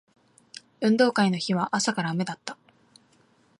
[0.81, 2.57] 運動会の日は朝から雨だった